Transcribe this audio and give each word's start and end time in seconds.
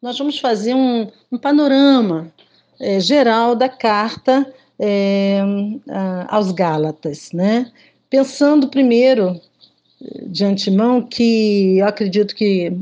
nós 0.00 0.18
vamos 0.18 0.38
fazer 0.38 0.74
um, 0.74 1.08
um 1.30 1.38
panorama 1.38 2.32
é, 2.80 3.00
geral 3.00 3.56
da 3.56 3.68
carta 3.68 4.52
é, 4.78 5.40
aos 6.28 6.52
Gálatas, 6.52 7.32
né? 7.32 7.70
Pensando 8.08 8.68
primeiro, 8.68 9.40
de 10.26 10.44
antemão, 10.44 11.02
que 11.02 11.78
eu 11.78 11.86
acredito 11.86 12.34
que 12.34 12.72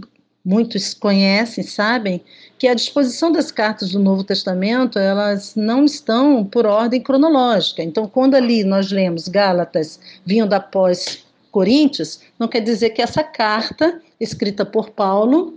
muitos 0.44 0.94
conhecem, 0.94 1.64
sabem, 1.64 2.22
que 2.58 2.68
a 2.68 2.74
disposição 2.74 3.32
das 3.32 3.50
cartas 3.50 3.90
do 3.90 3.98
Novo 3.98 4.22
Testamento, 4.22 4.98
elas 4.98 5.56
não 5.56 5.84
estão 5.84 6.44
por 6.44 6.66
ordem 6.66 7.02
cronológica. 7.02 7.82
Então, 7.82 8.06
quando 8.06 8.34
ali 8.34 8.62
nós 8.62 8.92
lemos 8.92 9.26
Gálatas 9.26 9.98
vindo 10.24 10.52
após 10.52 11.24
Coríntios, 11.50 12.20
não 12.38 12.46
quer 12.46 12.60
dizer 12.60 12.90
que 12.90 13.02
essa 13.02 13.24
carta, 13.24 14.00
escrita 14.20 14.64
por 14.64 14.90
Paulo, 14.90 15.55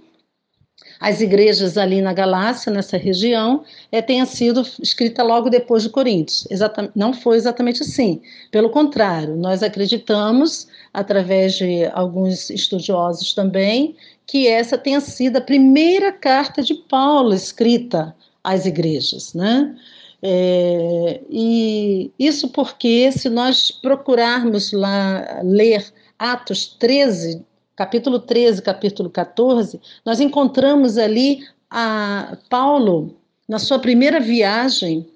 as 1.00 1.22
igrejas 1.22 1.78
ali 1.78 2.02
na 2.02 2.12
Galácia, 2.12 2.72
nessa 2.72 2.98
região, 2.98 3.64
é, 3.92 4.02
tenha 4.02 4.26
sido 4.26 4.62
escrita 4.82 5.24
logo 5.24 5.50
depois 5.50 5.84
de 5.84 5.90
Coríntios. 5.90 6.46
Exatamente, 6.50 6.94
não 6.96 7.14
foi 7.14 7.38
exatamente 7.38 7.84
assim. 7.84 8.22
Pelo 8.52 8.70
contrário, 8.70 9.36
nós 9.38 9.64
acreditamos, 9.64 10.68
através 10.94 11.56
de 11.56 11.86
alguns 11.94 12.50
estudiosos 12.50 13.34
também, 13.34 13.96
que 14.28 14.48
essa 14.48 14.78
tenha 14.78 15.00
sido 15.00 15.38
a 15.38 15.42
primeira 15.42 16.12
carta 16.12 16.62
de 16.62 16.74
Paulo 16.74 17.34
escrita 17.34 18.14
às 18.44 18.66
igrejas, 18.66 19.34
né? 19.34 19.76
É, 20.22 21.22
e 21.30 22.12
isso 22.20 22.50
porque, 22.50 23.10
se 23.12 23.30
nós 23.30 23.72
procurarmos 23.72 24.74
lá 24.74 25.40
ler 25.44 25.86
Atos 26.18 26.68
13, 26.78 27.42
capítulo 27.80 28.20
13, 28.20 28.62
capítulo 28.62 29.10
14, 29.10 29.80
nós 30.06 30.20
encontramos 30.20 30.98
ali 30.98 31.48
a 31.70 32.38
Paulo 32.50 33.16
na 33.48 33.58
sua 33.58 33.80
primeira 33.80 34.20
viagem 34.20 35.08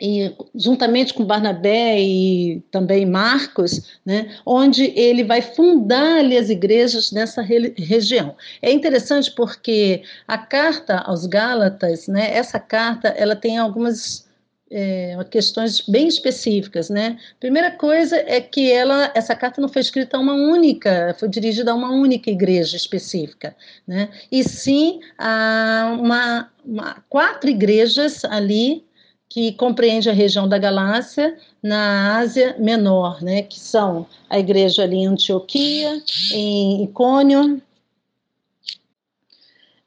e, 0.00 0.34
juntamente 0.54 1.12
com 1.12 1.22
Barnabé 1.22 2.00
e 2.00 2.62
também 2.70 3.04
Marcos, 3.04 4.00
né, 4.06 4.34
onde 4.46 4.84
ele 4.98 5.22
vai 5.22 5.42
fundar 5.42 6.20
ali 6.20 6.38
as 6.38 6.48
igrejas 6.48 7.12
nessa 7.12 7.42
re 7.42 7.74
região. 7.76 8.34
É 8.62 8.72
interessante 8.72 9.30
porque 9.30 10.02
a 10.26 10.38
carta 10.38 10.96
aos 11.00 11.26
Gálatas, 11.26 12.08
né, 12.08 12.34
essa 12.34 12.58
carta, 12.58 13.08
ela 13.08 13.36
tem 13.36 13.58
algumas 13.58 14.26
é, 14.72 15.16
questões 15.30 15.82
bem 15.82 16.08
específicas, 16.08 16.88
né? 16.88 17.18
Primeira 17.38 17.70
coisa 17.70 18.16
é 18.16 18.40
que 18.40 18.72
ela, 18.72 19.12
essa 19.14 19.36
carta 19.36 19.60
não 19.60 19.68
foi 19.68 19.82
escrita 19.82 20.16
a 20.16 20.20
uma 20.20 20.32
única, 20.32 21.14
foi 21.20 21.28
dirigida 21.28 21.72
a 21.72 21.74
uma 21.74 21.90
única 21.90 22.30
igreja 22.30 22.74
específica, 22.74 23.54
né? 23.86 24.08
E 24.30 24.42
sim 24.42 25.00
a 25.18 25.94
uma, 26.00 26.50
uma 26.64 27.04
quatro 27.10 27.50
igrejas 27.50 28.24
ali 28.24 28.84
que 29.28 29.52
compreende 29.52 30.08
a 30.08 30.12
região 30.12 30.48
da 30.48 30.58
Galácia, 30.58 31.36
na 31.62 32.18
Ásia 32.18 32.56
Menor, 32.58 33.22
né? 33.22 33.42
Que 33.42 33.60
são 33.60 34.06
a 34.28 34.38
igreja 34.38 34.84
ali 34.84 34.96
em 34.96 35.06
Antioquia, 35.06 36.02
em 36.32 36.84
Icônio, 36.84 37.60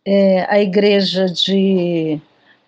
é, 0.06 0.46
a 0.48 0.62
igreja 0.62 1.26
de 1.26 2.20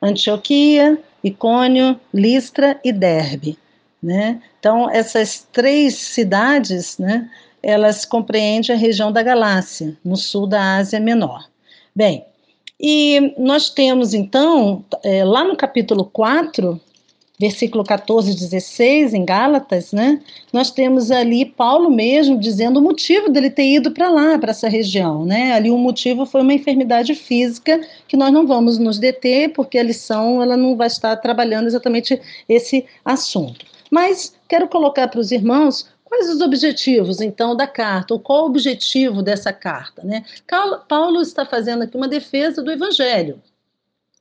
Antioquia, 0.01 0.99
Icônio, 1.27 1.99
Listra 2.13 2.79
e 2.83 2.91
Derbe. 2.91 3.57
Né? 4.01 4.41
Então, 4.59 4.89
essas 4.89 5.47
três 5.51 5.95
cidades, 5.95 6.97
né, 6.97 7.29
elas 7.63 8.05
compreendem 8.05 8.75
a 8.75 8.77
região 8.77 9.11
da 9.11 9.23
Galácia, 9.23 9.97
no 10.03 10.15
sul 10.15 10.47
da 10.47 10.77
Ásia 10.77 10.99
Menor. 10.99 11.49
Bem, 11.95 12.25
e 12.79 13.33
nós 13.37 13.69
temos, 13.69 14.13
então, 14.13 14.85
é, 15.03 15.25
lá 15.25 15.43
no 15.43 15.55
capítulo 15.55 16.05
4, 16.05 16.79
versículo 17.39 17.83
14 17.83 18.31
e 18.31 18.35
16, 18.35 19.13
em 19.13 19.23
Gálatas, 19.23 19.91
né, 19.91 20.19
nós 20.51 20.71
temos 20.71 21.11
ali 21.11 21.45
Paulo 21.45 21.89
mesmo 21.89 22.39
dizendo 22.39 22.79
o 22.79 22.81
motivo 22.81 23.29
dele 23.29 23.49
ter 23.49 23.75
ido 23.75 23.91
para 23.91 24.09
lá, 24.09 24.39
para 24.39 24.51
essa 24.51 24.67
região. 24.67 25.25
Né? 25.25 25.53
Ali 25.53 25.69
o 25.69 25.77
motivo 25.77 26.25
foi 26.25 26.41
uma 26.41 26.53
enfermidade 26.53 27.13
física 27.13 27.79
que 28.07 28.17
nós 28.17 28.33
não 28.33 28.47
vamos 28.47 28.77
nos 28.79 28.97
deter, 28.97 29.53
porque 29.53 29.77
a 29.77 29.83
lição 29.83 30.41
ela 30.41 30.57
não 30.57 30.75
vai 30.75 30.87
estar 30.87 31.15
trabalhando 31.17 31.67
exatamente 31.67 32.19
esse 32.49 32.85
assunto. 33.05 33.65
Mas 33.91 34.33
quero 34.47 34.67
colocar 34.67 35.07
para 35.07 35.19
os 35.19 35.31
irmãos 35.31 35.85
Quais 36.07 36.29
os 36.29 36.39
objetivos, 36.39 37.19
então, 37.19 37.53
da 37.53 37.67
carta? 37.67 38.13
Ou 38.13 38.19
qual 38.21 38.43
o 38.43 38.45
objetivo 38.45 39.21
dessa 39.21 39.51
carta? 39.51 40.01
Né? 40.03 40.23
Paulo 40.87 41.21
está 41.21 41.45
fazendo 41.45 41.83
aqui 41.83 41.97
uma 41.97 42.07
defesa 42.07 42.63
do 42.63 42.71
Evangelho. 42.71 43.41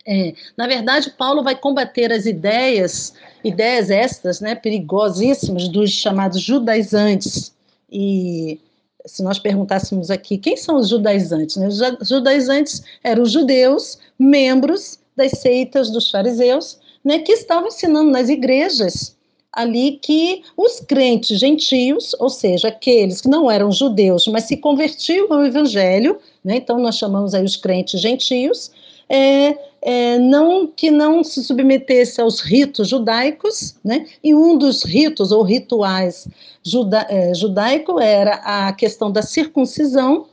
É, 0.06 0.34
na 0.56 0.67
verdade, 0.69 1.11
Paulo 1.19 1.43
vai 1.43 1.56
combater 1.56 2.12
as 2.12 2.27
ideias, 2.27 3.12
ideias 3.43 3.91
estas, 3.91 4.41
né, 4.41 4.55
perigosíssimas 4.55 5.69
dos 5.69 5.91
chamados 5.91 6.41
judaizantes. 6.41 7.53
E 7.91 8.61
se 9.05 9.22
nós 9.22 9.39
perguntássemos 9.39 10.11
aqui 10.11 10.39
quem 10.39 10.56
são 10.56 10.77
os 10.77 10.89
judaizantes, 10.89 11.56
né? 11.56 11.69
Os 11.69 12.09
judaizantes 12.09 12.83
eram 13.03 13.22
os 13.22 13.33
judeus, 13.33 13.99
membros 14.19 14.99
das 15.16 15.33
seitas 15.33 15.91
dos 15.91 16.11
fariseus, 16.11 16.78
né, 17.05 17.21
que 17.21 17.33
estavam 17.33 17.69
ensinando 17.69 18.11
nas 18.11 18.28
igrejas 18.28 19.16
ali 19.53 19.93
que 20.03 20.43
os 20.55 20.81
crentes 20.81 21.39
gentios, 21.39 22.15
ou 22.19 22.28
seja, 22.28 22.69
aqueles 22.69 23.22
que 23.22 23.28
não 23.28 23.50
eram 23.50 23.72
judeus, 23.72 24.27
mas 24.27 24.45
se 24.45 24.59
convertiam 24.59 25.33
ao 25.33 25.47
evangelho, 25.47 26.19
né, 26.45 26.56
então 26.56 26.78
nós 26.78 26.99
chamamos 26.99 27.33
aí 27.33 27.43
os 27.43 27.56
crentes 27.56 27.99
gentios, 27.99 28.71
é, 29.09 29.56
é, 29.88 30.19
não 30.19 30.66
que 30.66 30.91
não 30.91 31.22
se 31.22 31.44
submetesse 31.44 32.20
aos 32.20 32.41
ritos 32.41 32.88
judaicos, 32.88 33.76
né? 33.84 34.04
E 34.22 34.34
um 34.34 34.58
dos 34.58 34.82
ritos 34.82 35.30
ou 35.30 35.44
rituais 35.44 36.26
juda, 36.60 37.06
é, 37.08 37.32
judaico 37.32 38.00
era 38.00 38.34
a 38.42 38.72
questão 38.72 39.12
da 39.12 39.22
circuncisão, 39.22 40.26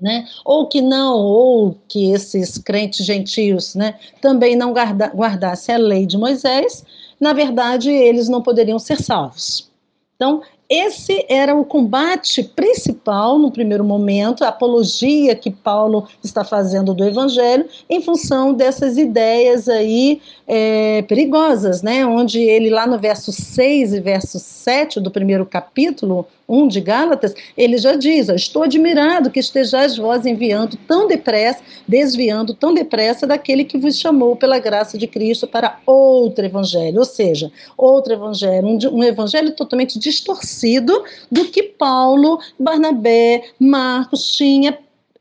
né? 0.00 0.28
Ou 0.44 0.68
que 0.68 0.80
não, 0.80 1.16
ou 1.16 1.76
que 1.88 2.12
esses 2.12 2.56
crentes 2.56 3.04
gentios, 3.04 3.74
né, 3.74 3.98
também 4.20 4.54
não 4.54 4.72
guarda, 4.72 5.08
guardassem 5.08 5.74
a 5.74 5.78
lei 5.78 6.06
de 6.06 6.16
Moisés, 6.16 6.84
na 7.18 7.32
verdade 7.32 7.90
eles 7.90 8.28
não 8.28 8.40
poderiam 8.40 8.78
ser 8.78 9.02
salvos. 9.02 9.68
Então, 10.14 10.40
esse 10.68 11.26
era 11.28 11.52
o 11.52 11.64
combate 11.64 12.44
principal 12.82 13.38
no 13.38 13.50
primeiro 13.50 13.84
momento, 13.84 14.44
a 14.44 14.48
apologia 14.48 15.36
que 15.36 15.50
Paulo 15.50 16.08
está 16.22 16.42
fazendo 16.44 16.92
do 16.92 17.04
Evangelho, 17.04 17.66
em 17.88 18.02
função 18.02 18.52
dessas 18.52 18.98
ideias 18.98 19.68
aí 19.68 20.20
é, 20.48 21.02
perigosas, 21.02 21.82
né? 21.82 22.04
Onde 22.04 22.40
ele, 22.40 22.70
lá 22.70 22.86
no 22.86 22.98
verso 22.98 23.30
6 23.30 23.94
e 23.94 24.00
verso 24.00 24.38
7 24.38 25.00
do 25.00 25.10
primeiro 25.10 25.46
capítulo, 25.46 26.26
1 26.48 26.68
de 26.68 26.80
Gálatas, 26.80 27.34
ele 27.56 27.78
já 27.78 27.94
diz: 27.94 28.28
Estou 28.28 28.62
admirado 28.62 29.30
que 29.30 29.40
estejais 29.40 29.96
vós 29.96 30.26
enviando 30.26 30.76
tão 30.86 31.06
depressa, 31.06 31.62
desviando 31.88 32.52
tão 32.52 32.74
depressa 32.74 33.26
daquele 33.26 33.64
que 33.64 33.78
vos 33.78 33.98
chamou 33.98 34.36
pela 34.36 34.58
graça 34.58 34.98
de 34.98 35.06
Cristo 35.06 35.46
para 35.46 35.78
outro 35.86 36.44
evangelho, 36.44 36.98
ou 36.98 37.04
seja, 37.04 37.50
outro 37.76 38.12
evangelho, 38.12 38.66
um, 38.68 38.78
um 38.98 39.02
evangelho 39.02 39.52
totalmente 39.52 39.98
distorcido 39.98 41.02
do 41.30 41.46
que 41.46 41.62
Paulo, 41.62 42.38
Barnabé, 42.72 43.44
Marcos 43.58 44.32
tinha 44.32 44.78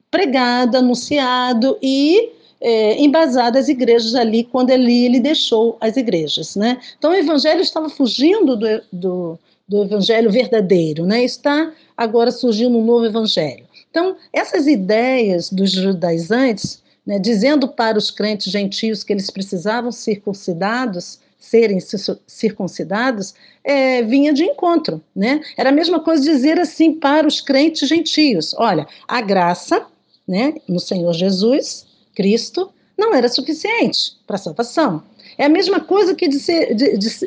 pregado, 0.09 0.77
anunciado 0.77 1.77
e 1.81 2.31
é, 2.61 3.01
embasado 3.01 3.57
as 3.57 3.67
igrejas 3.67 4.15
ali 4.15 4.43
quando 4.43 4.69
ele, 4.69 5.05
ele 5.05 5.19
deixou 5.19 5.77
as 5.81 5.97
igrejas. 5.97 6.55
Né? 6.55 6.79
Então 6.97 7.11
o 7.11 7.15
evangelho 7.15 7.61
estava 7.61 7.89
fugindo 7.89 8.55
do, 8.55 8.81
do, 8.91 9.39
do 9.67 9.83
evangelho 9.83 10.31
verdadeiro, 10.31 11.05
né? 11.05 11.23
Está 11.23 11.73
agora 11.97 12.31
surgindo 12.31 12.77
um 12.77 12.85
novo 12.85 13.05
evangelho. 13.05 13.65
Então, 13.89 14.15
essas 14.31 14.67
ideias 14.67 15.49
dos 15.49 15.71
judaizantes, 15.71 16.81
né, 17.05 17.19
dizendo 17.19 17.67
para 17.67 17.97
os 17.97 18.09
crentes 18.09 18.49
gentios 18.49 19.03
que 19.03 19.11
eles 19.11 19.29
precisavam 19.29 19.91
circuncidados, 19.91 21.19
serem 21.41 21.79
circuncidados, 22.27 23.33
é, 23.63 24.03
vinha 24.03 24.31
de 24.31 24.43
encontro, 24.43 25.03
né? 25.13 25.41
Era 25.57 25.69
a 25.69 25.73
mesma 25.73 25.99
coisa 25.99 26.23
dizer 26.23 26.59
assim 26.59 26.93
para 26.93 27.27
os 27.27 27.41
crentes 27.41 27.89
gentios: 27.89 28.53
olha, 28.57 28.87
a 29.07 29.19
graça, 29.21 29.87
né, 30.27 30.53
no 30.69 30.79
Senhor 30.79 31.11
Jesus 31.13 31.87
Cristo, 32.15 32.71
não 32.95 33.13
era 33.15 33.27
suficiente 33.27 34.13
para 34.27 34.35
a 34.35 34.39
salvação. 34.39 35.03
É 35.37 35.45
a 35.45 35.49
mesma 35.49 35.79
coisa 35.79 36.13
que 36.13 36.27
dizer, 36.27 36.77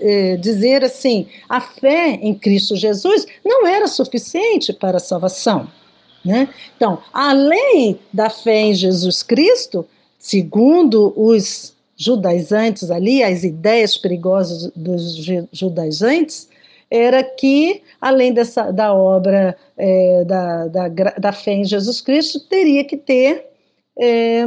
eh, 0.01 0.37
dizer 0.37 0.85
assim: 0.85 1.27
a 1.49 1.61
fé 1.61 2.11
em 2.23 2.35
Cristo 2.35 2.77
Jesus 2.77 3.27
não 3.45 3.67
era 3.67 3.89
suficiente 3.89 4.73
para 4.73 4.99
a 4.99 5.01
salvação. 5.01 5.69
Né? 6.25 6.49
Então, 6.77 7.03
além 7.13 7.99
da 8.13 8.31
fé 8.31 8.61
em 8.61 8.75
Jesus 8.75 9.23
Cristo, 9.23 9.87
segundo 10.19 11.13
os 11.17 11.74
judaizantes 12.05 12.91
ali, 12.91 13.23
as 13.23 13.45
ideias 13.45 13.97
perigosas 13.97 14.71
dos 14.75 15.17
judaizantes, 15.53 16.49
era 16.91 17.25
que, 17.25 17.83
além 18.01 18.33
dessa, 18.33 18.71
da 18.71 18.95
obra 18.95 19.57
é, 19.77 20.25
da, 20.25 20.69
da, 20.69 20.89
da, 20.89 21.33
fé 21.33 21.53
em 21.53 21.65
Jesus 21.65 22.01
Cristo, 22.01 22.39
teria 22.41 22.85
que 22.85 22.97
ter 22.97 23.47
é, 23.99 24.45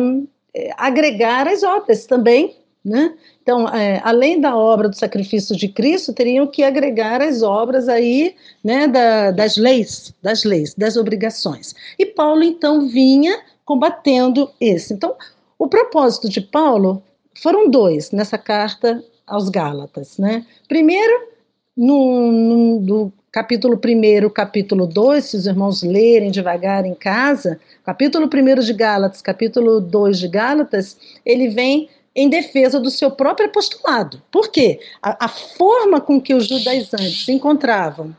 é, 0.54 0.72
agregar 0.78 1.48
as 1.48 1.64
obras 1.64 2.06
também, 2.06 2.56
né? 2.86 3.14
Então, 3.42 3.68
é, 3.68 4.02
além 4.04 4.40
da 4.40 4.56
obra 4.56 4.88
do 4.88 4.96
sacrifício 4.96 5.56
de 5.56 5.68
Cristo, 5.68 6.14
teriam 6.14 6.48
que 6.48 6.64
agregar 6.64 7.22
as 7.22 7.42
obras 7.42 7.90
aí, 7.90 8.36
né, 8.64 8.88
da, 8.88 9.32
das 9.32 9.58
leis, 9.58 10.14
das 10.22 10.44
leis, 10.44 10.74
das 10.74 10.98
obrigações. 10.98 11.74
E 11.98 12.06
Paulo 12.06 12.44
então 12.44 12.88
vinha 12.88 13.42
combatendo 13.66 14.50
esse. 14.60 14.94
Então, 14.94 15.16
o 15.60 15.68
propósito 15.68 16.30
de 16.30 16.40
Paulo 16.40 17.02
foram 17.42 17.70
dois 17.70 18.12
nessa 18.12 18.38
carta 18.38 19.04
aos 19.26 19.50
Gálatas, 19.50 20.18
né? 20.18 20.46
Primeiro, 20.68 21.30
no, 21.76 22.32
no 22.32 22.80
do 22.80 23.14
capítulo 23.32 23.80
1, 23.84 24.30
capítulo 24.30 24.88
2, 24.88 25.24
se 25.24 25.38
os 25.38 25.46
irmãos 25.46 25.84
lerem 25.84 26.32
devagar 26.32 26.86
em 26.86 26.96
casa, 26.96 27.60
capítulo 27.86 28.28
1 28.28 28.62
de 28.62 28.74
Gálatas, 28.74 29.22
capítulo 29.22 29.80
2 29.80 30.20
de 30.20 30.28
Gálatas, 30.28 30.98
ele 31.26 31.50
vem 31.50 31.90
em 32.16 32.30
defesa 32.30 32.80
do 32.80 32.90
seu 32.90 33.12
próprio 33.12 33.48
apostolado. 33.48 34.22
Por 34.32 34.50
quê? 34.50 34.80
A, 35.04 35.26
a 35.26 35.28
forma 35.28 36.02
com 36.02 36.20
que 36.20 36.34
os 36.34 36.48
judaizantes 36.48 37.26
se 37.26 37.32
encontravam 37.32 38.16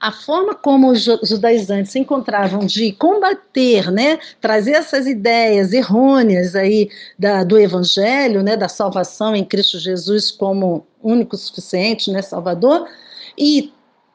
a 0.00 0.10
forma 0.10 0.54
como 0.54 0.90
os 0.90 1.04
judaizantes 1.04 1.92
se 1.92 1.98
encontravam 1.98 2.60
de 2.64 2.92
combater, 2.92 3.90
né, 3.92 4.18
trazer 4.40 4.72
essas 4.72 5.06
ideias 5.06 5.72
errôneas 5.72 6.56
aí 6.56 6.88
da, 7.18 7.44
do 7.44 7.58
evangelho, 7.58 8.42
né, 8.42 8.56
da 8.56 8.68
salvação 8.68 9.36
em 9.36 9.44
Cristo 9.44 9.78
Jesus 9.78 10.30
como 10.30 10.86
único 11.02 11.36
suficiente, 11.36 12.10
né, 12.10 12.22
Salvador, 12.22 12.88
e 13.36 13.72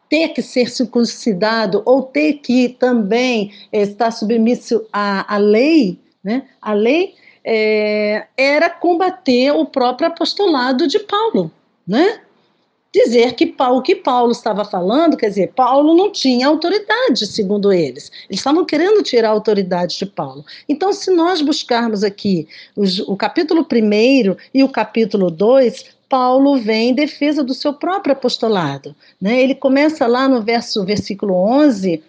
ter 0.09 0.29
que 0.29 0.41
ser 0.41 0.69
circuncidado 0.69 1.83
ou 1.85 2.01
ter 2.01 2.33
que 2.33 2.69
também 2.79 3.51
estar 3.71 4.11
submisso 4.11 4.85
à, 4.91 5.35
à 5.35 5.37
lei, 5.37 5.99
né, 6.23 6.43
a 6.59 6.73
lei 6.73 7.13
é, 7.43 8.25
era 8.35 8.71
combater 8.71 9.51
o 9.51 9.65
próprio 9.65 10.07
apostolado 10.07 10.87
de 10.87 10.97
Paulo, 10.97 11.51
né? 11.87 12.21
Dizer 12.95 13.33
que 13.33 13.53
o 13.59 13.81
que 13.81 13.95
Paulo 13.95 14.31
estava 14.31 14.63
falando, 14.63 15.17
quer 15.17 15.27
dizer, 15.27 15.51
Paulo 15.53 15.93
não 15.93 16.09
tinha 16.09 16.47
autoridade, 16.47 17.27
segundo 17.27 17.73
eles. 17.73 18.09
Eles 18.29 18.39
estavam 18.39 18.63
querendo 18.63 19.03
tirar 19.03 19.29
a 19.29 19.31
autoridade 19.31 19.97
de 19.97 20.05
Paulo. 20.05 20.45
Então, 20.67 20.93
se 20.93 21.11
nós 21.11 21.41
buscarmos 21.41 22.03
aqui 22.03 22.47
o, 22.75 23.17
capítulo 23.17 23.67
1 23.69 24.35
e 24.53 24.63
o 24.63 24.69
capítulo 24.69 25.29
2, 25.29 25.85
Paulo 26.07 26.57
vem 26.57 26.91
em 26.91 26.93
defesa 26.93 27.43
do 27.43 27.53
seu 27.53 27.73
próprio 27.73 28.13
apostolado. 28.13 28.95
Né? 29.21 29.41
Ele 29.41 29.55
começa 29.55 30.07
lá 30.07 30.29
no 30.29 30.41
verso, 30.41 30.85
versículo 30.85 31.33
11, 31.33 32.01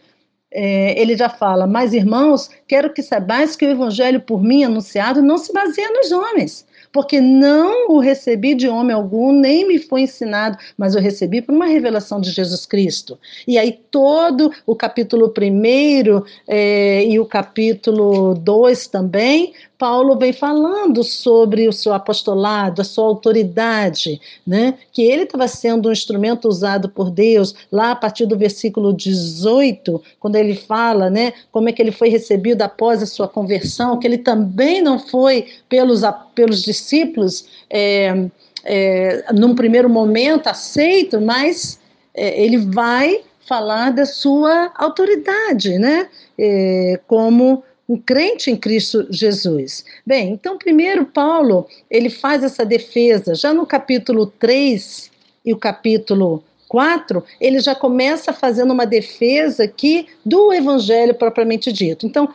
é, 0.52 1.00
ele 1.00 1.16
já 1.16 1.28
fala: 1.28 1.66
Mas 1.66 1.92
irmãos, 1.92 2.48
quero 2.68 2.92
que 2.92 3.02
saibais 3.02 3.56
que 3.56 3.66
o 3.66 3.70
evangelho 3.70 4.20
por 4.20 4.40
mim 4.40 4.62
anunciado 4.62 5.20
não 5.20 5.36
se 5.36 5.52
baseia 5.52 5.90
nos 5.90 6.12
homens 6.12 6.64
porque 6.96 7.20
não 7.20 7.90
o 7.90 7.98
recebi 7.98 8.54
de 8.54 8.66
homem 8.66 8.96
algum, 8.96 9.31
nem 9.31 9.69
me 9.69 9.78
foi 9.78 10.00
ensinado, 10.00 10.56
mas 10.78 10.94
eu 10.94 11.00
recebi 11.02 11.43
por 11.43 11.54
uma 11.54 11.66
revelação 11.66 12.19
de 12.19 12.31
Jesus 12.31 12.64
Cristo. 12.64 13.19
E 13.46 13.58
aí 13.58 13.78
todo 13.90 14.50
o 14.64 14.75
capítulo 14.75 15.31
1 15.31 16.25
é, 16.48 17.04
e 17.04 17.20
o 17.20 17.26
capítulo 17.26 18.32
2 18.32 18.87
também 18.87 19.52
Paulo 19.78 20.17
vem 20.17 20.32
falando 20.32 21.05
sobre 21.05 21.69
o 21.69 21.73
seu 21.73 21.93
apostolado, 21.93 22.81
a 22.81 22.84
sua 22.84 23.05
autoridade, 23.05 24.20
né? 24.46 24.75
que 24.93 25.02
ele 25.02 25.25
estava 25.25 25.46
sendo 25.46 25.88
um 25.88 25.93
instrumento 25.93 26.49
usado 26.49 26.88
por 26.88 27.11
Deus, 27.11 27.55
lá 27.70 27.90
a 27.90 27.96
partir 27.96 28.26
do 28.26 28.38
versículo 28.38 28.93
18, 28.93 30.02
quando 30.19 30.37
ele 30.37 30.55
fala 30.55 31.11
né, 31.11 31.32
como 31.52 31.69
é 31.69 31.73
que 31.73 31.82
ele 31.82 31.93
foi 31.93 32.08
recebido 32.08 32.62
após 32.62 33.02
a 33.02 33.06
sua 33.06 33.28
conversão, 33.28 33.99
que 33.99 34.06
ele 34.06 34.19
também 34.19 34.81
não 34.81 34.99
foi 34.99 35.46
pelos, 35.69 36.00
pelos 36.34 36.62
discípulos, 36.62 37.46
é, 37.69 38.29
é, 38.64 39.25
num 39.32 39.55
primeiro 39.55 39.88
momento, 39.88 40.49
aceito, 40.49 41.20
mas 41.20 41.79
é, 42.14 42.43
ele 42.43 42.58
vai 42.58 43.20
falar 43.46 43.90
da 43.90 44.05
sua 44.05 44.72
autoridade, 44.75 45.79
né? 45.79 46.08
É, 46.38 47.00
como 47.06 47.62
um 47.88 47.96
crente 47.96 48.50
em 48.50 48.56
Cristo 48.56 49.06
Jesus. 49.10 49.84
Bem, 50.04 50.32
então 50.32 50.58
primeiro 50.58 51.06
Paulo, 51.06 51.66
ele 51.90 52.10
faz 52.10 52.42
essa 52.42 52.64
defesa, 52.64 53.34
já 53.34 53.54
no 53.54 53.66
capítulo 53.66 54.26
3 54.26 55.10
e 55.44 55.52
o 55.52 55.56
capítulo 55.56 56.42
4, 56.68 57.22
ele 57.40 57.60
já 57.60 57.74
começa 57.74 58.32
fazendo 58.32 58.72
uma 58.72 58.84
defesa 58.84 59.64
aqui 59.64 60.06
do 60.24 60.52
evangelho 60.52 61.14
propriamente 61.14 61.72
dito. 61.72 62.06
Então, 62.06 62.28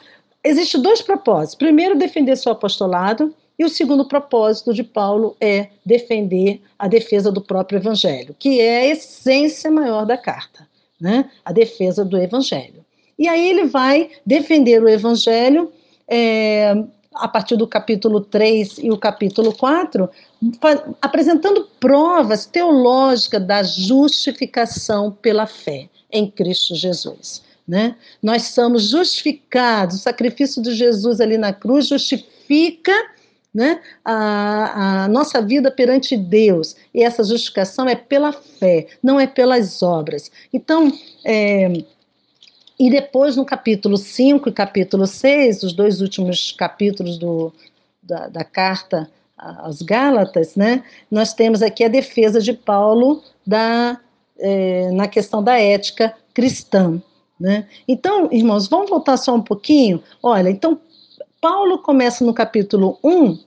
existem 0.43 0.81
dois 0.81 1.01
propósitos. 1.01 1.55
Primeiro, 1.55 1.97
defender 1.97 2.37
seu 2.37 2.51
apostolado, 2.51 3.33
e 3.59 3.65
o 3.65 3.69
segundo 3.69 4.05
propósito 4.05 4.73
de 4.73 4.83
Paulo 4.83 5.35
é 5.39 5.67
defender 5.85 6.59
a 6.79 6.87
defesa 6.87 7.31
do 7.31 7.41
próprio 7.41 7.77
evangelho, 7.77 8.35
que 8.39 8.59
é 8.59 8.79
a 8.79 8.87
essência 8.87 9.69
maior 9.69 10.03
da 10.03 10.17
carta, 10.17 10.67
né? 10.99 11.29
A 11.45 11.51
defesa 11.51 12.03
do 12.03 12.17
evangelho. 12.17 12.83
E 13.21 13.27
aí 13.27 13.51
ele 13.51 13.65
vai 13.65 14.09
defender 14.25 14.81
o 14.81 14.89
evangelho 14.89 15.71
é, 16.07 16.73
a 17.13 17.27
partir 17.27 17.55
do 17.55 17.67
capítulo 17.67 18.19
3 18.19 18.79
e 18.79 18.89
o 18.89 18.97
capítulo 18.97 19.53
4, 19.53 20.09
apresentando 20.99 21.67
provas 21.79 22.47
teológicas 22.47 23.45
da 23.45 23.61
justificação 23.61 25.11
pela 25.11 25.45
fé 25.45 25.87
em 26.11 26.31
Cristo 26.31 26.73
Jesus. 26.73 27.43
Né? 27.67 27.95
Nós 28.23 28.45
somos 28.55 28.89
justificados, 28.89 29.97
o 29.97 29.99
sacrifício 29.99 30.59
de 30.59 30.73
Jesus 30.73 31.21
ali 31.21 31.37
na 31.37 31.53
cruz 31.53 31.89
justifica 31.89 32.91
né, 33.53 33.81
a, 34.03 35.03
a, 35.03 35.07
nossa 35.07 35.39
vida 35.43 35.69
perante 35.69 36.17
Deus. 36.17 36.75
E 36.91 37.03
essa 37.03 37.23
justificação 37.23 37.87
é 37.87 37.93
pela 37.93 38.31
fé, 38.31 38.87
não 39.03 39.19
é 39.19 39.27
pelas 39.27 39.83
obras. 39.83 40.31
Então, 40.51 40.91
é, 41.23 41.71
e 42.81 42.89
depois, 42.89 43.35
no 43.35 43.45
capítulo 43.45 43.95
5 43.95 44.49
e 44.49 44.51
capítulo 44.51 45.05
6, 45.05 45.61
os 45.61 45.71
dois 45.71 46.01
últimos 46.01 46.51
capítulos 46.51 47.19
do, 47.19 47.53
da, 48.01 48.27
da 48.27 48.43
carta 48.43 49.07
aos 49.37 49.83
Gálatas, 49.83 50.55
né, 50.55 50.83
nós 51.09 51.31
temos 51.31 51.61
aqui 51.61 51.83
a 51.83 51.87
defesa 51.87 52.41
de 52.41 52.53
Paulo 52.53 53.21
da, 53.45 53.99
é, 54.39 54.89
na 54.93 55.07
questão 55.07 55.43
da 55.43 55.59
ética 55.59 56.15
cristã. 56.33 56.99
Né? 57.39 57.67
Então, 57.87 58.27
irmãos, 58.31 58.67
vamos 58.67 58.89
voltar 58.89 59.17
só 59.17 59.35
um 59.35 59.43
pouquinho. 59.43 60.01
Olha, 60.23 60.49
então, 60.49 60.81
Paulo 61.39 61.83
começa 61.83 62.25
no 62.25 62.33
capítulo 62.33 62.97
1 63.03 63.37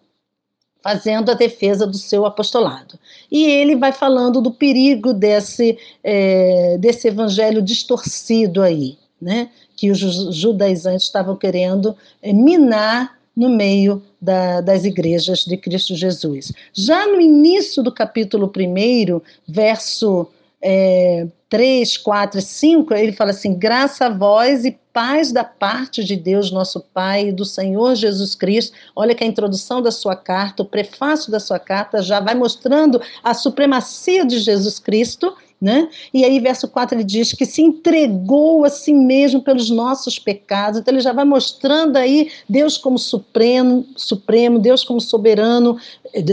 fazendo 0.81 1.33
a 1.33 1.35
defesa 1.35 1.89
do 1.89 1.97
seu 1.97 2.25
apostolado. 2.25 2.97
E 3.29 3.45
ele 3.47 3.75
vai 3.75 3.91
falando 3.91 4.41
do 4.41 4.53
perigo 4.53 5.13
desse, 5.13 5.77
é, 6.05 6.79
desse 6.79 7.09
evangelho 7.09 7.61
distorcido 7.61 8.63
aí 8.63 8.97
né, 9.25 9.49
que 9.75 9.91
os 9.91 9.99
judaizantes 10.37 11.07
estavam 11.07 11.35
querendo 11.35 11.97
é, 12.23 12.31
minar 12.31 13.19
no 13.35 13.49
meio 13.49 14.03
da, 14.21 14.61
das 14.61 14.85
igrejas 14.85 15.47
de 15.47 15.57
Cristo 15.57 15.97
Jesus. 15.97 16.53
Já 16.75 17.07
no 17.07 17.19
início 17.19 17.83
do 17.83 17.91
capítulo 17.91 18.53
1, 18.55 19.21
verso 19.49 20.29
é, 20.63 21.27
3, 21.49 21.97
4 21.97 22.39
e 22.39 22.43
5, 22.43 22.95
ele 22.95 23.13
fala 23.13 23.31
assim: 23.31 23.55
graça 23.55 24.07
a 24.07 24.11
vós 24.11 24.67
e 24.67 24.79
paz 24.93 25.33
da 25.33 25.43
parte 25.43 26.05
de 26.05 26.17
Deus, 26.17 26.53
nosso 26.53 26.81
Pai, 26.81 27.29
e 27.29 27.33
do 27.33 27.47
Senhor 27.47 27.95
Jesus 27.95 28.35
Cristo. 28.35 28.77
Olha 28.95 29.15
que 29.15 29.25
a 29.25 29.27
introdução 29.27 29.81
da 29.81 29.91
sua 29.91 30.15
carta, 30.15 30.63
o 30.63 30.67
prefácio 30.67 31.33
da 31.33 31.41
sua 31.41 31.59
carta 31.59 32.03
já 32.03 32.21
vai 32.21 32.35
mostrando 32.35 33.01
a 33.23 33.33
supremacia 33.33 34.25
de 34.25 34.39
Jesus 34.39 34.79
Cristo 34.79 35.35
né? 35.65 35.89
E 36.13 36.27
aí, 36.27 36.39
verso 36.39 36.69
4, 36.69 36.95
ele 36.95 37.05
diz 37.05 37.33
que 37.33 37.47
se 37.47 37.63
entregou 37.63 38.67
a 38.67 38.69
si 38.69 38.93
mesmo 38.93 39.41
pelos 39.41 39.71
nossos 39.71 40.19
pecados. 40.19 40.79
Então, 40.79 40.93
ele 40.93 41.01
já 41.01 41.15
vai 41.15 41.25
mostrando 41.25 41.97
aí 41.97 42.31
Deus 42.47 42.77
como 42.77 42.99
supremo, 42.99 43.87
supremo, 43.97 44.59
Deus 44.59 44.85
como 44.85 45.01
soberano, 45.01 45.79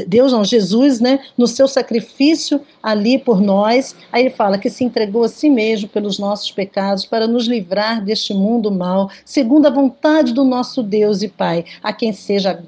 Deus 0.05 0.33
não, 0.33 0.43
Jesus, 0.43 0.99
né? 0.99 1.21
No 1.37 1.47
seu 1.47 1.65
sacrifício 1.65 2.59
ali 2.83 3.17
por 3.17 3.39
nós. 3.39 3.95
Aí 4.11 4.23
ele 4.23 4.31
fala 4.31 4.57
que 4.57 4.69
se 4.69 4.83
entregou 4.83 5.23
a 5.23 5.29
si 5.29 5.49
mesmo 5.49 5.87
pelos 5.87 6.19
nossos 6.19 6.51
pecados 6.51 7.05
para 7.05 7.25
nos 7.25 7.47
livrar 7.47 8.03
deste 8.03 8.33
mundo 8.33 8.69
mal, 8.69 9.09
segundo 9.23 9.65
a 9.65 9.71
vontade 9.71 10.33
do 10.33 10.43
nosso 10.43 10.83
Deus 10.83 11.21
e 11.21 11.29
Pai, 11.29 11.63
a 11.81 11.93
quem 11.93 12.11
seja 12.11 12.61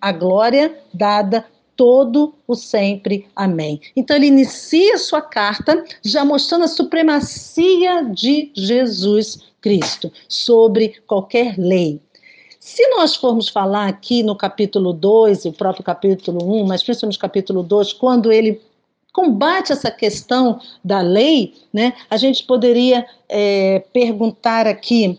a 0.00 0.12
glória 0.12 0.74
dada 0.94 1.44
todo 1.76 2.34
o 2.48 2.54
sempre. 2.54 3.26
Amém. 3.36 3.80
Então 3.94 4.16
ele 4.16 4.26
inicia 4.26 4.98
sua 4.98 5.20
carta 5.20 5.84
já 6.02 6.24
mostrando 6.24 6.64
a 6.64 6.68
supremacia 6.68 8.04
de 8.04 8.50
Jesus 8.54 9.40
Cristo 9.60 10.10
sobre 10.28 10.94
qualquer 11.06 11.56
lei. 11.58 12.00
Se 12.58 12.84
nós 12.88 13.14
formos 13.14 13.48
falar 13.48 13.86
aqui 13.86 14.24
no 14.24 14.34
capítulo 14.34 14.92
2 14.92 15.44
e 15.44 15.48
o 15.50 15.52
próprio 15.52 15.84
capítulo 15.84 16.44
1, 16.44 16.62
um, 16.62 16.66
mas 16.66 16.82
principalmente 16.82 17.16
no 17.16 17.20
capítulo 17.20 17.62
2, 17.62 17.92
quando 17.92 18.32
ele 18.32 18.60
combate 19.12 19.72
essa 19.72 19.90
questão 19.90 20.60
da 20.84 21.00
lei, 21.00 21.54
né, 21.72 21.94
a 22.10 22.16
gente 22.16 22.44
poderia 22.44 23.06
é, 23.28 23.84
perguntar 23.92 24.66
aqui 24.66 25.18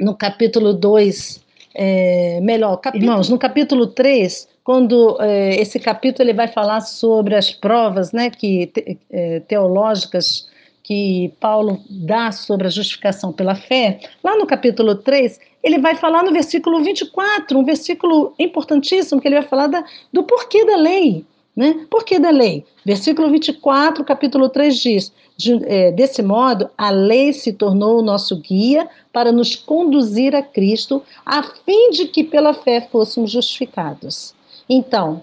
no 0.00 0.16
capítulo 0.16 0.72
2, 0.72 1.42
é, 1.74 2.40
melhor. 2.42 2.80
Irmãos, 2.92 3.28
no 3.28 3.38
capítulo 3.38 3.86
3, 3.86 4.48
quando 4.64 5.18
é, 5.20 5.60
esse 5.60 5.78
capítulo 5.78 6.26
ele 6.26 6.36
vai 6.36 6.48
falar 6.48 6.80
sobre 6.80 7.34
as 7.34 7.50
provas 7.50 8.12
né, 8.12 8.30
que, 8.30 8.66
te, 8.68 8.98
é, 9.10 9.40
teológicas 9.40 10.48
que 10.82 11.32
Paulo 11.38 11.80
dá 11.88 12.32
sobre 12.32 12.66
a 12.66 12.70
justificação 12.70 13.32
pela 13.32 13.54
fé, 13.54 14.00
lá 14.22 14.36
no 14.36 14.46
capítulo 14.46 14.94
3, 14.96 15.38
ele 15.62 15.78
vai 15.78 15.94
falar 15.94 16.22
no 16.22 16.32
versículo 16.32 16.82
24, 16.82 17.58
um 17.58 17.64
versículo 17.64 18.34
importantíssimo, 18.38 19.20
que 19.20 19.28
ele 19.28 19.38
vai 19.38 19.48
falar 19.48 19.66
da, 19.66 19.84
do 20.12 20.22
porquê 20.24 20.64
da 20.64 20.76
lei. 20.76 21.24
Né? 21.56 21.86
Porquê 21.88 22.18
da 22.18 22.30
lei? 22.30 22.64
Versículo 22.84 23.30
24, 23.30 24.04
capítulo 24.04 24.48
3 24.48 24.76
diz: 24.76 25.12
de, 25.36 25.58
é, 25.64 25.92
Desse 25.92 26.22
modo, 26.22 26.68
a 26.76 26.90
lei 26.90 27.32
se 27.32 27.52
tornou 27.52 28.00
o 28.00 28.02
nosso 28.02 28.36
guia 28.36 28.88
para 29.12 29.30
nos 29.30 29.54
conduzir 29.56 30.34
a 30.34 30.42
Cristo, 30.42 31.02
a 31.24 31.42
fim 31.42 31.90
de 31.90 32.06
que 32.06 32.24
pela 32.24 32.52
fé 32.52 32.86
fôssemos 32.90 33.30
justificados. 33.30 34.33
Então, 34.68 35.22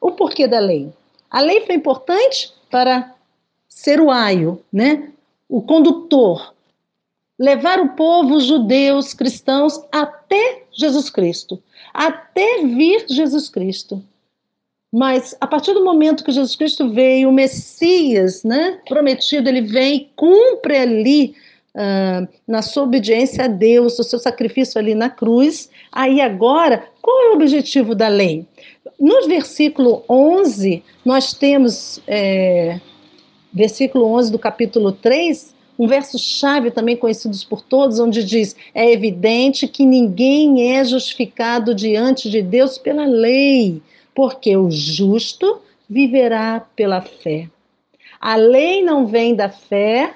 o 0.00 0.12
porquê 0.12 0.46
da 0.46 0.58
lei? 0.58 0.92
A 1.30 1.40
lei 1.40 1.64
foi 1.66 1.74
importante 1.74 2.52
para 2.70 3.14
ser 3.68 4.00
o 4.00 4.10
aio, 4.10 4.62
né? 4.72 5.10
o 5.48 5.62
condutor, 5.62 6.54
levar 7.38 7.80
o 7.80 7.90
povo, 7.90 8.40
judeus, 8.40 9.14
cristãos, 9.14 9.80
até 9.92 10.64
Jesus 10.72 11.10
Cristo, 11.10 11.62
até 11.92 12.62
vir 12.62 13.06
Jesus 13.08 13.48
Cristo. 13.48 14.02
Mas 14.92 15.36
a 15.40 15.46
partir 15.46 15.74
do 15.74 15.84
momento 15.84 16.24
que 16.24 16.32
Jesus 16.32 16.56
Cristo 16.56 16.90
veio, 16.90 17.28
o 17.28 17.32
Messias, 17.32 18.42
né, 18.42 18.80
prometido, 18.88 19.48
ele 19.48 19.60
vem 19.60 19.96
e 19.96 20.10
cumpre 20.16 20.76
ali 20.76 21.34
na 22.46 22.62
sua 22.62 22.84
obediência 22.84 23.44
a 23.44 23.48
Deus, 23.48 23.98
o 23.98 24.04
seu 24.04 24.18
sacrifício 24.18 24.78
ali 24.78 24.94
na 24.94 25.10
cruz. 25.10 25.70
Aí 25.92 26.20
agora, 26.20 26.84
qual 27.02 27.26
é 27.26 27.30
o 27.30 27.34
objetivo 27.34 27.94
da 27.94 28.08
lei? 28.08 28.46
No 28.98 29.26
versículo 29.26 30.02
11, 30.08 30.82
nós 31.04 31.34
temos, 31.34 32.00
é, 32.06 32.80
versículo 33.52 34.06
11 34.06 34.32
do 34.32 34.38
capítulo 34.38 34.92
3, 34.92 35.54
um 35.78 35.86
verso 35.86 36.18
chave 36.18 36.70
também 36.70 36.96
conhecido 36.96 37.36
por 37.48 37.60
todos, 37.60 37.98
onde 37.98 38.24
diz: 38.24 38.56
É 38.74 38.90
evidente 38.90 39.68
que 39.68 39.84
ninguém 39.84 40.74
é 40.74 40.84
justificado 40.84 41.74
diante 41.74 42.30
de 42.30 42.40
Deus 42.40 42.78
pela 42.78 43.04
lei, 43.04 43.82
porque 44.14 44.56
o 44.56 44.70
justo 44.70 45.60
viverá 45.88 46.66
pela 46.74 47.02
fé. 47.02 47.48
A 48.18 48.36
lei 48.36 48.82
não 48.82 49.06
vem 49.06 49.34
da 49.34 49.50
fé, 49.50 50.14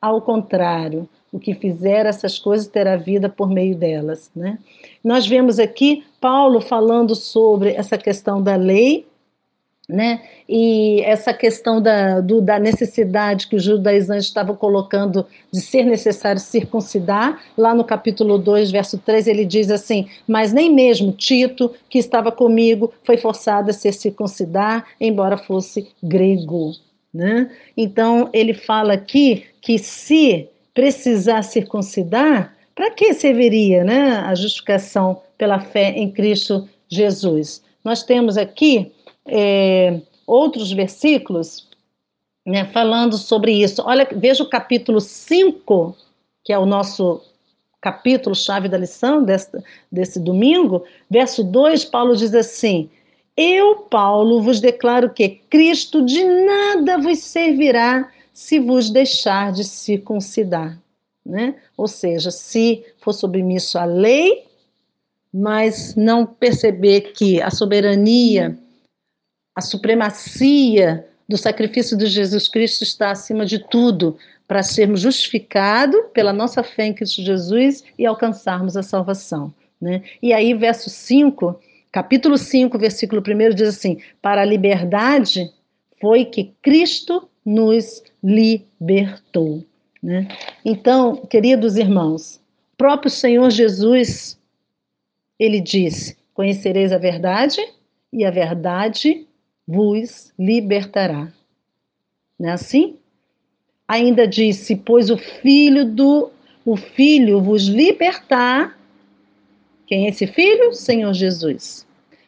ao 0.00 0.22
contrário, 0.22 1.08
o 1.32 1.38
que 1.38 1.54
fizer 1.54 2.06
essas 2.06 2.38
coisas 2.38 2.66
terá 2.66 2.96
vida 2.96 3.28
por 3.28 3.50
meio 3.50 3.76
delas. 3.76 4.30
Né? 4.34 4.58
Nós 5.02 5.26
vemos 5.26 5.58
aqui 5.58 6.04
Paulo 6.20 6.60
falando 6.60 7.14
sobre 7.14 7.72
essa 7.72 7.98
questão 7.98 8.42
da 8.42 8.56
lei 8.56 9.06
né? 9.88 10.20
E 10.46 11.00
essa 11.00 11.32
questão 11.32 11.80
da, 11.80 12.20
do, 12.20 12.42
da 12.42 12.58
necessidade 12.58 13.48
que 13.48 13.56
os 13.56 13.62
judaizantes 13.62 14.26
estavam 14.26 14.54
colocando 14.54 15.24
de 15.50 15.62
ser 15.62 15.84
necessário 15.84 16.40
circuncidar, 16.40 17.42
lá 17.56 17.74
no 17.74 17.82
capítulo 17.82 18.36
2, 18.36 18.70
verso 18.70 18.98
3, 18.98 19.26
ele 19.26 19.46
diz 19.46 19.70
assim: 19.70 20.06
Mas 20.26 20.52
nem 20.52 20.72
mesmo 20.72 21.12
Tito, 21.12 21.72
que 21.88 21.98
estava 21.98 22.30
comigo, 22.30 22.92
foi 23.02 23.16
forçado 23.16 23.70
a 23.70 23.72
ser 23.72 23.92
circuncidar, 23.92 24.86
embora 25.00 25.38
fosse 25.38 25.88
grego. 26.02 26.72
Né? 27.12 27.50
Então, 27.76 28.28
ele 28.32 28.52
fala 28.52 28.94
aqui 28.94 29.46
que 29.60 29.78
se 29.78 30.48
precisar 30.74 31.42
circuncidar, 31.42 32.54
para 32.74 32.92
que 32.92 33.12
serviria 33.12 33.82
né, 33.82 34.18
a 34.18 34.34
justificação 34.34 35.20
pela 35.36 35.58
fé 35.58 35.90
em 35.90 36.10
Cristo 36.10 36.68
Jesus? 36.88 37.62
Nós 37.84 38.04
temos 38.04 38.36
aqui 38.36 38.92
é, 39.26 40.00
outros 40.26 40.70
versículos 40.70 41.66
né, 42.46 42.64
falando 42.66 43.16
sobre 43.18 43.52
isso. 43.52 43.82
Olha, 43.84 44.06
veja 44.10 44.42
o 44.42 44.48
capítulo 44.48 45.00
5, 45.00 45.96
que 46.44 46.52
é 46.52 46.58
o 46.58 46.66
nosso 46.66 47.20
capítulo 47.80 48.34
chave 48.34 48.68
da 48.68 48.78
lição 48.78 49.22
desse, 49.22 49.50
desse 49.90 50.20
domingo, 50.20 50.84
verso 51.10 51.44
2, 51.44 51.84
Paulo 51.86 52.16
diz 52.16 52.34
assim: 52.34 52.88
Eu, 53.40 53.76
Paulo, 53.76 54.42
vos 54.42 54.60
declaro 54.60 55.10
que 55.10 55.28
Cristo 55.48 56.04
de 56.04 56.24
nada 56.24 56.98
vos 56.98 57.20
servirá 57.20 58.10
se 58.34 58.58
vos 58.58 58.90
deixar 58.90 59.52
de 59.52 59.62
circuncidar. 59.62 60.76
Né? 61.24 61.54
Ou 61.76 61.86
seja, 61.86 62.32
se 62.32 62.84
for 62.98 63.12
submisso 63.12 63.78
à 63.78 63.84
lei, 63.84 64.44
mas 65.32 65.94
não 65.94 66.26
perceber 66.26 67.12
que 67.12 67.40
a 67.40 67.48
soberania 67.48 68.58
a 69.54 69.60
supremacia 69.60 71.06
do 71.28 71.36
sacrifício 71.36 71.96
de 71.96 72.06
Jesus 72.06 72.48
Cristo 72.48 72.82
está 72.82 73.12
acima 73.12 73.46
de 73.46 73.60
tudo 73.60 74.16
para 74.48 74.64
sermos 74.64 75.00
justificados 75.00 76.00
pela 76.12 76.32
nossa 76.32 76.64
fé 76.64 76.86
em 76.86 76.94
Cristo 76.94 77.22
Jesus 77.22 77.84
e 77.96 78.04
alcançarmos 78.04 78.76
a 78.76 78.82
salvação. 78.82 79.54
Né? 79.80 80.02
E 80.20 80.32
aí, 80.32 80.54
verso 80.54 80.90
5, 80.90 81.60
capítulo 81.92 82.36
5, 82.36 82.78
versículo 82.78 83.22
1 83.22 83.54
diz 83.54 83.68
assim: 83.68 83.98
Para 84.20 84.42
a 84.42 84.44
liberdade 84.44 85.50
foi 86.00 86.24
que 86.24 86.52
Cristo 86.62 87.28
nos 87.44 88.02
libertou. 88.22 89.64
Né? 90.02 90.28
Então, 90.64 91.16
queridos 91.16 91.76
irmãos, 91.76 92.36
o 92.74 92.76
próprio 92.76 93.10
Senhor 93.10 93.50
Jesus, 93.50 94.38
ele 95.38 95.60
disse: 95.60 96.16
Conhecereis 96.34 96.92
a 96.92 96.98
verdade, 96.98 97.60
e 98.12 98.24
a 98.24 98.30
verdade 98.30 99.26
vos 99.66 100.32
libertará. 100.38 101.32
Não 102.38 102.50
é 102.50 102.52
assim? 102.52 102.96
Ainda 103.86 104.26
disse: 104.26 104.76
Pois 104.76 105.10
o 105.10 105.18
filho 105.18 105.84
do 105.84 106.30
o 106.64 106.76
filho 106.76 107.40
vos 107.40 107.66
libertar. 107.66 108.77
Quem 109.88 110.06
é 110.06 110.10
esse 110.10 110.28
filho? 110.28 110.72
Senhor 110.72 111.12
Jesus. 111.12 111.84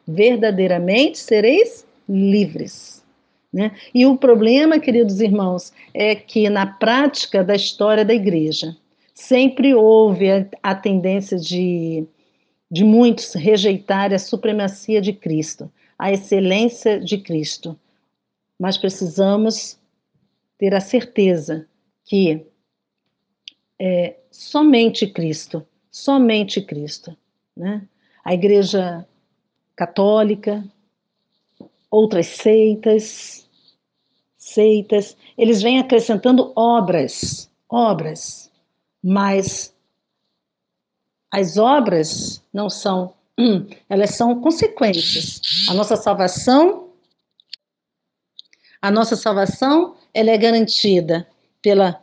Verdadeiramente 0.08 1.16
sereis 1.18 1.86
livres. 2.08 3.04
Né? 3.52 3.70
E 3.94 4.04
o 4.04 4.16
problema, 4.16 4.80
queridos 4.80 5.20
irmãos, 5.20 5.72
é 5.94 6.16
que 6.16 6.50
na 6.50 6.66
prática 6.66 7.44
da 7.44 7.54
história 7.54 8.04
da 8.04 8.14
igreja 8.14 8.76
sempre 9.14 9.72
houve 9.74 10.28
a, 10.28 10.46
a 10.62 10.74
tendência 10.74 11.36
de, 11.36 12.04
de 12.68 12.82
muitos 12.82 13.34
rejeitar 13.34 14.12
a 14.12 14.18
supremacia 14.18 15.00
de 15.00 15.12
Cristo 15.12 15.70
a 16.00 16.10
excelência 16.10 16.98
de 16.98 17.18
Cristo. 17.18 17.78
Mas 18.58 18.78
precisamos 18.78 19.78
ter 20.56 20.74
a 20.74 20.80
certeza 20.80 21.68
que 22.06 22.42
é 23.78 24.16
somente 24.30 25.06
Cristo, 25.06 25.66
somente 25.90 26.62
Cristo. 26.62 27.14
Né? 27.56 27.86
A 28.24 28.34
Igreja 28.34 29.06
Católica, 29.76 30.64
outras 31.90 32.26
seitas, 32.26 33.48
seitas, 34.36 35.16
eles 35.36 35.62
vêm 35.62 35.78
acrescentando 35.78 36.52
obras, 36.56 37.50
obras, 37.68 38.50
mas 39.02 39.74
as 41.30 41.56
obras 41.56 42.42
não 42.52 42.68
são 42.68 43.14
Hum, 43.40 43.66
elas 43.88 44.10
são 44.16 44.38
consequências. 44.38 45.40
A 45.70 45.72
nossa 45.72 45.96
salvação, 45.96 46.90
a 48.82 48.90
nossa 48.90 49.16
salvação, 49.16 49.96
ela 50.12 50.30
é 50.30 50.36
garantida 50.36 51.26
pela 51.62 51.98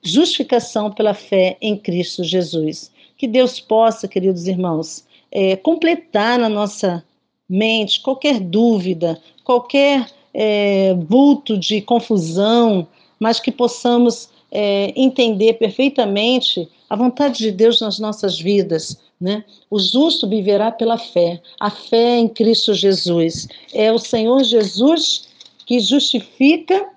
justificação 0.00 0.92
pela 0.92 1.14
fé 1.14 1.58
em 1.60 1.76
Cristo 1.76 2.22
Jesus. 2.22 2.91
Que 3.22 3.28
Deus 3.28 3.60
possa, 3.60 4.08
queridos 4.08 4.48
irmãos, 4.48 5.04
é, 5.30 5.54
completar 5.54 6.40
na 6.40 6.48
nossa 6.48 7.04
mente 7.48 8.00
qualquer 8.00 8.40
dúvida, 8.40 9.16
qualquer 9.44 10.10
é, 10.34 10.92
vulto 11.08 11.56
de 11.56 11.80
confusão, 11.82 12.84
mas 13.20 13.38
que 13.38 13.52
possamos 13.52 14.28
é, 14.50 14.92
entender 14.96 15.52
perfeitamente 15.52 16.68
a 16.90 16.96
vontade 16.96 17.38
de 17.38 17.52
Deus 17.52 17.80
nas 17.80 18.00
nossas 18.00 18.40
vidas, 18.40 18.98
né? 19.20 19.44
O 19.70 19.78
justo 19.78 20.28
viverá 20.28 20.72
pela 20.72 20.98
fé, 20.98 21.40
a 21.60 21.70
fé 21.70 22.18
em 22.18 22.28
Cristo 22.28 22.74
Jesus. 22.74 23.46
É 23.72 23.92
o 23.92 24.00
Senhor 24.00 24.42
Jesus 24.42 25.28
que 25.64 25.78
justifica 25.78 26.88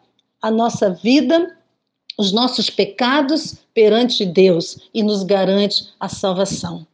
a 0.41 0.49
nossa 0.49 0.89
vida, 0.89 1.55
os 2.17 2.31
nossos 2.31 2.69
pecados 2.69 3.55
perante 3.73 4.25
Deus 4.25 4.77
e 4.93 5.03
nos 5.03 5.23
garante 5.23 5.89
a 5.99 6.07
salvação. 6.07 6.85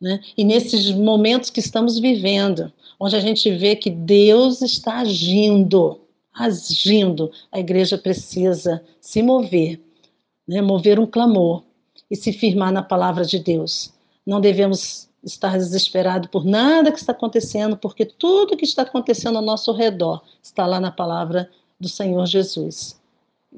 Né? 0.00 0.20
E 0.36 0.44
nesses 0.44 0.90
momentos 0.90 1.50
que 1.50 1.60
estamos 1.60 1.98
vivendo, 1.98 2.72
onde 2.98 3.16
a 3.16 3.20
gente 3.20 3.50
vê 3.50 3.74
que 3.74 3.90
Deus 3.90 4.62
está 4.62 4.98
agindo, 4.98 6.00
agindo, 6.32 7.30
a 7.50 7.58
igreja 7.58 7.98
precisa 7.98 8.82
se 9.00 9.22
mover, 9.22 9.80
né? 10.46 10.62
mover 10.62 11.00
um 11.00 11.06
clamor 11.06 11.62
e 12.10 12.16
se 12.16 12.32
firmar 12.32 12.72
na 12.72 12.82
palavra 12.82 13.24
de 13.24 13.38
Deus 13.38 13.92
não 14.28 14.42
devemos 14.42 15.08
estar 15.24 15.56
desesperado 15.56 16.28
por 16.28 16.44
nada 16.44 16.92
que 16.92 16.98
está 16.98 17.12
acontecendo, 17.12 17.78
porque 17.78 18.04
tudo 18.04 18.58
que 18.58 18.64
está 18.66 18.82
acontecendo 18.82 19.36
ao 19.36 19.42
nosso 19.42 19.72
redor 19.72 20.22
está 20.42 20.66
lá 20.66 20.78
na 20.78 20.90
palavra 20.90 21.50
do 21.80 21.88
Senhor 21.88 22.26
Jesus. 22.26 22.97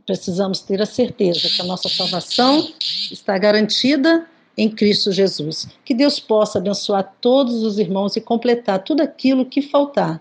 Precisamos 0.06 0.60
ter 0.60 0.80
a 0.80 0.86
certeza 0.86 1.48
que 1.48 1.60
a 1.60 1.64
nossa 1.64 1.88
salvação 1.88 2.68
está 3.10 3.36
garantida 3.38 4.26
em 4.56 4.68
Cristo 4.68 5.12
Jesus. 5.12 5.68
Que 5.84 5.94
Deus 5.94 6.20
possa 6.20 6.58
abençoar 6.58 7.16
todos 7.20 7.62
os 7.62 7.78
irmãos 7.78 8.16
e 8.16 8.20
completar 8.20 8.82
tudo 8.82 9.02
aquilo 9.02 9.46
que 9.46 9.62
faltar 9.62 10.20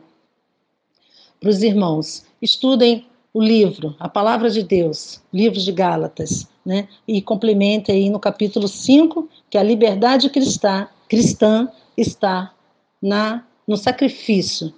para 1.39 1.49
os 1.49 1.63
irmãos. 1.63 2.25
Estudem 2.41 3.05
o 3.33 3.41
livro, 3.41 3.95
a 3.99 4.09
palavra 4.09 4.49
de 4.49 4.63
Deus, 4.63 5.21
livro 5.33 5.59
de 5.59 5.71
Gálatas, 5.71 6.47
né? 6.65 6.87
E 7.07 7.21
complemente 7.21 7.91
aí 7.91 8.09
no 8.09 8.19
capítulo 8.19 8.67
5, 8.67 9.29
que 9.49 9.57
a 9.57 9.63
liberdade 9.63 10.29
cristã, 10.29 10.87
cristã 11.07 11.67
está 11.97 12.53
na 13.01 13.45
no 13.67 13.77
sacrifício, 13.77 14.73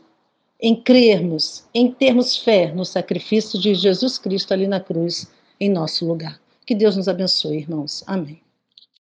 em 0.61 0.75
crermos, 0.75 1.63
em 1.73 1.91
termos 1.91 2.37
fé 2.37 2.71
no 2.71 2.85
sacrifício 2.85 3.59
de 3.59 3.73
Jesus 3.73 4.17
Cristo 4.17 4.53
ali 4.53 4.67
na 4.67 4.79
cruz 4.79 5.31
em 5.59 5.69
nosso 5.69 6.05
lugar. 6.05 6.39
Que 6.65 6.75
Deus 6.75 6.95
nos 6.95 7.07
abençoe, 7.07 7.57
irmãos. 7.57 8.03
Amém. 8.05 8.41